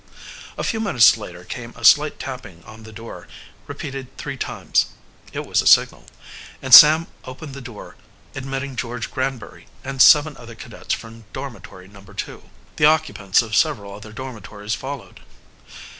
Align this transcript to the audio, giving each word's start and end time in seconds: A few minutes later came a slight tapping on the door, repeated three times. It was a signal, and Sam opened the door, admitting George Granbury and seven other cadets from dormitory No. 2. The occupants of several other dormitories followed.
A 0.57 0.63
few 0.63 0.79
minutes 0.79 1.15
later 1.15 1.43
came 1.45 1.73
a 1.75 1.85
slight 1.85 2.17
tapping 2.17 2.63
on 2.65 2.81
the 2.81 2.91
door, 2.91 3.27
repeated 3.67 4.07
three 4.17 4.35
times. 4.35 4.87
It 5.31 5.45
was 5.45 5.61
a 5.61 5.67
signal, 5.67 6.05
and 6.59 6.73
Sam 6.73 7.05
opened 7.23 7.53
the 7.53 7.61
door, 7.61 7.95
admitting 8.33 8.75
George 8.75 9.11
Granbury 9.11 9.67
and 9.83 10.01
seven 10.01 10.35
other 10.37 10.55
cadets 10.55 10.95
from 10.95 11.25
dormitory 11.33 11.87
No. 11.87 12.01
2. 12.01 12.49
The 12.77 12.85
occupants 12.85 13.43
of 13.43 13.55
several 13.55 13.93
other 13.93 14.11
dormitories 14.11 14.73
followed. 14.73 15.19